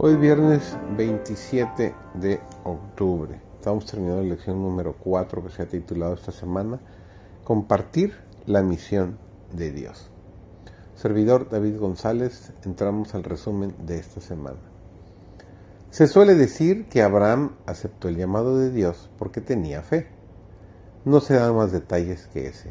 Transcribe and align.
Hoy 0.00 0.12
es 0.12 0.20
viernes 0.20 0.76
27 0.96 1.92
de 2.14 2.40
octubre. 2.62 3.40
Estamos 3.56 3.84
terminando 3.84 4.22
la 4.22 4.28
lección 4.28 4.62
número 4.62 4.94
4 4.96 5.42
que 5.42 5.50
se 5.50 5.62
ha 5.62 5.66
titulado 5.66 6.14
esta 6.14 6.30
semana, 6.30 6.78
Compartir 7.42 8.14
la 8.46 8.62
misión 8.62 9.18
de 9.52 9.72
Dios. 9.72 10.08
Servidor 10.94 11.48
David 11.50 11.80
González, 11.80 12.52
entramos 12.64 13.16
al 13.16 13.24
resumen 13.24 13.74
de 13.86 13.98
esta 13.98 14.20
semana. 14.20 14.60
Se 15.90 16.06
suele 16.06 16.36
decir 16.36 16.88
que 16.88 17.02
Abraham 17.02 17.56
aceptó 17.66 18.06
el 18.08 18.18
llamado 18.18 18.56
de 18.56 18.70
Dios 18.70 19.10
porque 19.18 19.40
tenía 19.40 19.82
fe. 19.82 20.06
No 21.04 21.18
se 21.18 21.34
dan 21.34 21.56
más 21.56 21.72
detalles 21.72 22.28
que 22.28 22.46
ese. 22.46 22.70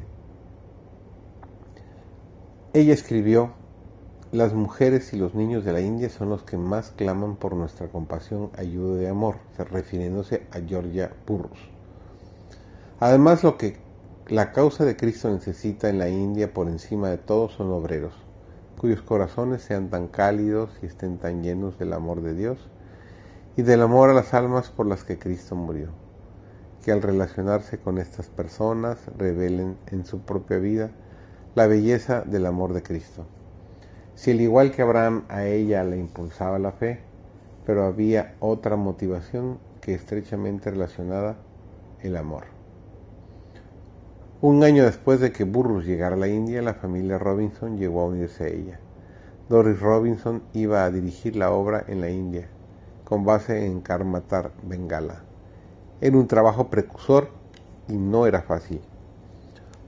Ella 2.71 2.94
escribió 2.94 3.52
las 4.34 4.54
mujeres 4.54 5.13
y 5.13 5.17
los 5.17 5.36
niños 5.36 5.63
de 5.63 5.72
la 5.72 5.80
India 5.80 6.09
son 6.09 6.27
los 6.27 6.44
que 6.44 6.58
más 6.58 6.91
claman 6.91 7.38
por 7.38 7.55
nuestra 7.55 7.88
compasión, 7.88 8.49
ayuda 8.58 9.02
y 9.02 9.05
amor, 9.05 9.38
refiriéndose 9.58 10.45
a 10.52 10.59
Georgia 10.59 11.13
Burrus. 11.26 11.58
Además, 12.99 13.45
lo 13.45 13.58
que 13.58 13.77
la 14.27 14.52
causa 14.52 14.84
de 14.84 14.98
Cristo 14.98 15.32
necesita 15.32 15.88
en 15.88 15.98
la 15.98 16.09
India 16.09 16.54
por 16.54 16.68
encima 16.68 17.09
de 17.09 17.18
todo 17.18 17.48
son 17.48 17.71
obreros, 17.71 18.16
cuyos 18.77 19.02
corazones 19.02 19.62
sean 19.62 19.90
tan 19.90 20.09
cálidos 20.09 20.71
y 20.82 20.88
estén 20.88 21.20
tan 21.20 21.41
llenos 21.41 21.80
del 21.80 21.93
amor 21.93 22.21
de 22.21 22.35
Dios 22.35 22.59
y 23.55 23.62
del 23.62 23.82
amor 23.82 24.09
a 24.09 24.13
las 24.13 24.34
almas 24.34 24.71
por 24.71 24.87
las 24.87 25.05
que 25.05 25.18
Cristo 25.18 25.55
murió, 25.55 25.87
que 26.84 26.91
al 26.91 27.02
relacionarse 27.02 27.77
con 27.77 27.98
estas 27.98 28.27
personas 28.27 28.98
revelen 29.18 29.77
en 29.90 30.05
su 30.05 30.20
propia 30.20 30.57
vida 30.57 30.91
la 31.55 31.65
belleza 31.65 32.24
del 32.24 32.46
amor 32.46 32.74
de 32.74 32.84
Cristo 32.84 33.26
si 34.18 34.32
al 34.32 34.41
igual 34.41 34.71
que 34.71 34.82
Abraham 34.82 35.26
a 35.29 35.46
ella 35.46 35.84
le 35.84 35.96
impulsaba 35.96 36.57
la 36.57 36.71
fe, 36.71 37.01
pero 37.68 37.85
había 37.85 38.34
otra 38.40 38.76
motivación 38.76 39.59
que 39.79 39.93
estrechamente 39.93 40.71
relacionada, 40.71 41.37
el 42.01 42.18
amor. 42.18 42.46
Un 44.41 44.63
año 44.63 44.85
después 44.85 45.20
de 45.20 45.32
que 45.32 45.43
Burrus 45.43 45.85
llegara 45.85 46.15
a 46.15 46.18
la 46.18 46.27
India, 46.27 46.63
la 46.63 46.74
familia 46.74 47.20
Robinson 47.20 47.77
llegó 47.77 48.01
a 48.01 48.05
unirse 48.05 48.46
a 48.46 48.48
ella. 48.48 48.79
Doris 49.49 49.79
Robinson 49.79 50.41
iba 50.54 50.84
a 50.84 50.90
dirigir 50.90 51.35
la 51.35 51.52
obra 51.52 51.85
en 51.87 52.02
la 52.02 52.09
India, 52.09 52.49
con 53.04 53.24
base 53.24 53.68
en 53.68 53.81
Karmatar, 53.81 54.52
Bengala. 54.63 55.21
Era 56.02 56.18
un 56.18 56.27
trabajo 56.27 56.71
precursor 56.71 57.29
y 57.87 57.93
no 57.93 58.26
era 58.26 58.41
fácil. 58.41 58.81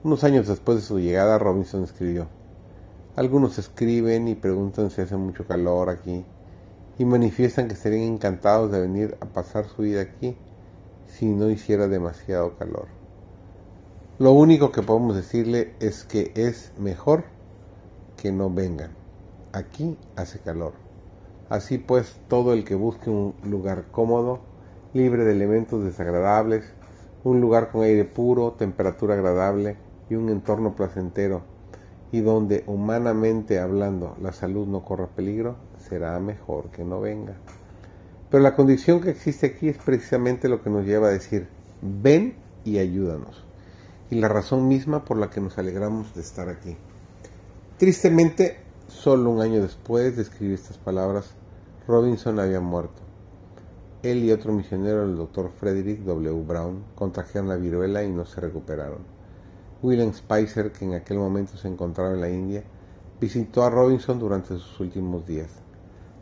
Unos 0.03 0.23
años 0.23 0.47
después 0.47 0.77
de 0.77 0.83
su 0.83 0.99
llegada, 0.99 1.39
Robinson 1.39 1.83
escribió, 1.83 2.27
algunos 3.19 3.59
escriben 3.59 4.29
y 4.29 4.35
preguntan 4.35 4.91
si 4.91 5.01
hace 5.01 5.17
mucho 5.17 5.45
calor 5.45 5.89
aquí 5.89 6.23
y 6.97 7.03
manifiestan 7.03 7.67
que 7.67 7.73
estarían 7.73 8.03
encantados 8.03 8.71
de 8.71 8.79
venir 8.79 9.17
a 9.19 9.25
pasar 9.25 9.65
su 9.65 9.81
vida 9.81 9.99
aquí 9.99 10.37
si 11.05 11.25
no 11.25 11.49
hiciera 11.49 11.89
demasiado 11.89 12.57
calor. 12.57 12.87
Lo 14.19 14.31
único 14.31 14.71
que 14.71 14.83
podemos 14.83 15.17
decirle 15.17 15.73
es 15.81 16.05
que 16.05 16.31
es 16.33 16.71
mejor 16.79 17.25
que 18.15 18.31
no 18.31 18.49
vengan. 18.49 18.91
Aquí 19.51 19.97
hace 20.15 20.39
calor. 20.39 20.71
Así 21.49 21.77
pues, 21.77 22.21
todo 22.29 22.53
el 22.53 22.63
que 22.63 22.75
busque 22.75 23.09
un 23.09 23.35
lugar 23.43 23.87
cómodo, 23.91 24.39
libre 24.93 25.25
de 25.25 25.33
elementos 25.33 25.83
desagradables, 25.83 26.71
un 27.25 27.41
lugar 27.41 27.69
con 27.69 27.83
aire 27.83 28.05
puro, 28.05 28.53
temperatura 28.53 29.15
agradable 29.15 29.75
y 30.09 30.15
un 30.15 30.29
entorno 30.29 30.73
placentero 30.73 31.58
y 32.11 32.21
donde 32.21 32.63
humanamente 32.67 33.59
hablando 33.59 34.15
la 34.21 34.31
salud 34.31 34.67
no 34.67 34.83
corra 34.83 35.07
peligro, 35.07 35.57
será 35.77 36.19
mejor 36.19 36.71
que 36.71 36.83
no 36.83 37.01
venga. 37.01 37.35
Pero 38.29 38.43
la 38.43 38.55
condición 38.55 39.01
que 39.01 39.11
existe 39.11 39.47
aquí 39.47 39.69
es 39.69 39.77
precisamente 39.77 40.49
lo 40.49 40.61
que 40.61 40.69
nos 40.69 40.85
lleva 40.85 41.07
a 41.07 41.11
decir, 41.11 41.47
ven 41.81 42.35
y 42.63 42.79
ayúdanos. 42.79 43.43
Y 44.11 44.15
la 44.15 44.27
razón 44.27 44.67
misma 44.67 45.05
por 45.05 45.17
la 45.17 45.29
que 45.29 45.41
nos 45.41 45.57
alegramos 45.57 46.13
de 46.15 46.21
estar 46.21 46.49
aquí. 46.49 46.75
Tristemente, 47.77 48.57
solo 48.87 49.29
un 49.29 49.41
año 49.41 49.61
después 49.61 50.15
de 50.15 50.23
escribir 50.23 50.55
estas 50.55 50.77
palabras, 50.77 51.35
Robinson 51.87 52.39
había 52.39 52.59
muerto. 52.59 53.01
Él 54.01 54.23
y 54.23 54.31
otro 54.31 54.53
misionero, 54.53 55.03
el 55.03 55.15
doctor 55.15 55.51
Frederick 55.59 56.01
W. 56.01 56.43
Brown, 56.43 56.83
contrajeron 56.95 57.49
la 57.49 57.55
viruela 57.55 58.03
y 58.03 58.09
no 58.09 58.25
se 58.25 58.41
recuperaron. 58.41 59.18
William 59.81 60.13
Spicer, 60.13 60.73
que 60.73 60.83
en 60.83 60.93
aquel 60.93 61.17
momento 61.17 61.55
se 61.55 61.69
encontraba 61.69 62.13
en 62.13 62.19
la 62.19 62.29
India, 62.29 62.63
visitó 63.21 63.63
a 63.63 63.69
Robinson 63.69 64.19
durante 64.19 64.49
sus 64.49 64.79
últimos 64.81 65.25
días. 65.25 65.49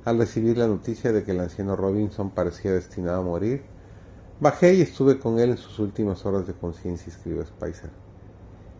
Al 0.05 0.19
recibir 0.19 0.59
la 0.59 0.67
noticia 0.67 1.11
de 1.11 1.23
que 1.23 1.31
el 1.31 1.39
anciano 1.39 1.75
Robinson 1.75 2.29
parecía 2.29 2.71
destinado 2.71 3.21
a 3.21 3.25
morir, 3.25 3.63
bajé 4.39 4.75
y 4.75 4.81
estuve 4.81 5.17
con 5.17 5.39
él 5.39 5.49
en 5.49 5.57
sus 5.57 5.79
últimas 5.79 6.23
horas 6.25 6.45
de 6.45 6.53
conciencia, 6.53 7.11
escribió 7.11 7.43
Spicer. 7.45 7.89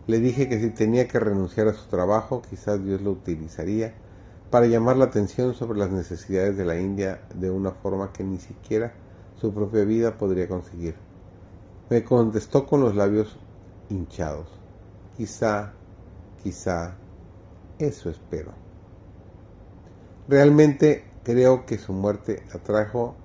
Le 0.06 0.20
dije 0.20 0.48
que 0.48 0.60
si 0.60 0.70
tenía 0.70 1.08
que 1.08 1.18
renunciar 1.18 1.66
a 1.66 1.74
su 1.74 1.88
trabajo, 1.88 2.40
quizás 2.48 2.82
Dios 2.82 3.02
lo 3.02 3.10
utilizaría 3.10 3.94
para 4.50 4.66
llamar 4.66 4.96
la 4.96 5.06
atención 5.06 5.54
sobre 5.54 5.78
las 5.78 5.90
necesidades 5.90 6.56
de 6.56 6.64
la 6.64 6.78
India 6.78 7.20
de 7.34 7.50
una 7.50 7.72
forma 7.72 8.12
que 8.12 8.22
ni 8.22 8.38
siquiera 8.38 8.94
su 9.40 9.52
propia 9.52 9.84
vida 9.84 10.16
podría 10.16 10.48
conseguir. 10.48 10.94
Me 11.90 12.04
contestó 12.04 12.64
con 12.64 12.80
los 12.80 12.94
labios 12.94 13.36
hinchados. 13.90 14.57
Quizá, 15.18 15.72
quizá, 16.44 16.94
eso 17.80 18.08
espero. 18.08 18.52
Realmente 20.28 21.04
creo 21.24 21.66
que 21.66 21.76
su 21.76 21.92
muerte 21.92 22.44
atrajo 22.54 23.16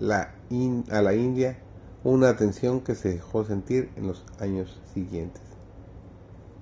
a 0.00 1.02
la 1.02 1.14
India 1.14 1.58
una 2.02 2.30
atención 2.30 2.80
que 2.80 2.94
se 2.94 3.10
dejó 3.10 3.44
sentir 3.44 3.90
en 3.96 4.06
los 4.06 4.24
años 4.40 4.80
siguientes. 4.94 5.42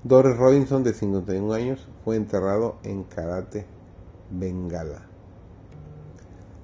Doris 0.03 0.37
Robinson, 0.37 0.83
de 0.83 0.95
51 0.95 1.53
años, 1.53 1.87
fue 2.05 2.17
enterrado 2.17 2.79
en 2.83 3.05
Karate, 3.05 3.67
Bengala. 4.31 5.07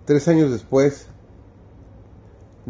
Tres 0.06 0.26
años 0.26 0.50
después, 0.50 1.06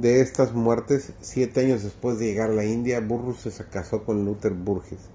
de 0.00 0.22
estas 0.22 0.54
muertes, 0.54 1.12
siete 1.20 1.60
años 1.60 1.82
después 1.82 2.18
de 2.18 2.24
llegar 2.24 2.48
a 2.48 2.54
la 2.54 2.64
India, 2.64 3.00
Burrus 3.00 3.40
se 3.40 3.64
casó 3.66 4.02
con 4.02 4.24
Luther 4.24 4.54
Burgess, 4.54 5.10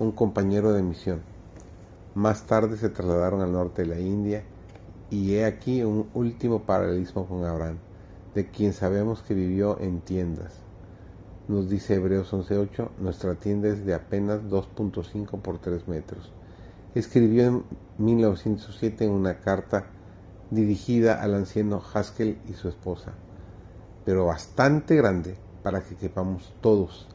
un 0.00 0.10
compañero 0.10 0.72
de 0.72 0.82
misión. 0.82 1.20
Más 2.16 2.44
tarde 2.44 2.76
se 2.76 2.88
trasladaron 2.88 3.40
al 3.40 3.52
norte 3.52 3.82
de 3.82 3.88
la 3.88 4.00
India 4.00 4.42
y 5.10 5.34
he 5.34 5.44
aquí 5.44 5.84
un 5.84 6.08
último 6.12 6.62
paralelismo 6.62 7.28
con 7.28 7.44
Abraham, 7.44 7.78
de 8.34 8.50
quien 8.50 8.72
sabemos 8.72 9.22
que 9.22 9.34
vivió 9.34 9.78
en 9.80 10.00
tiendas. 10.00 10.54
Nos 11.46 11.70
dice 11.70 11.94
Hebreos 11.94 12.32
11.8, 12.32 12.88
nuestra 12.98 13.36
tienda 13.36 13.68
es 13.68 13.86
de 13.86 13.94
apenas 13.94 14.40
2.5 14.42 15.40
por 15.40 15.60
3 15.60 15.86
metros. 15.86 16.32
Escribió 16.96 17.44
en 17.44 17.62
1907 17.98 19.04
en 19.04 19.12
una 19.12 19.38
carta 19.38 19.86
dirigida 20.50 21.22
al 21.22 21.36
anciano 21.36 21.80
Haskell 21.94 22.38
y 22.48 22.54
su 22.54 22.68
esposa 22.68 23.14
pero 24.06 24.24
bastante 24.24 24.94
grande 24.94 25.36
para 25.64 25.82
que 25.82 25.96
quepamos 25.96 26.54
todos 26.60 27.08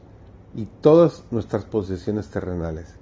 y 0.54 0.66
todas 0.66 1.24
nuestras 1.30 1.64
posesiones 1.64 2.28
terrenales. 2.30 2.94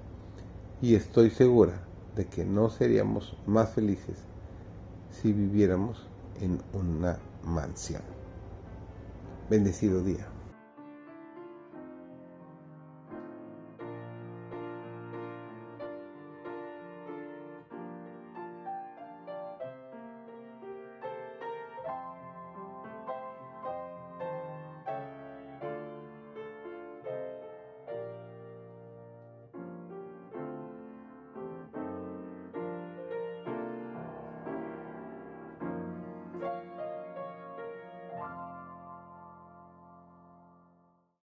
Y 0.81 0.95
estoy 0.95 1.29
segura 1.29 1.83
de 2.15 2.25
que 2.25 2.45
no 2.45 2.69
seríamos 2.69 3.35
más 3.45 3.71
felices 3.71 4.17
si 5.21 5.33
viviéramos 5.33 6.07
en 6.39 6.61
una 6.73 7.19
mansión. 7.43 8.01
Bendecido 9.49 10.01
día. 10.01 10.25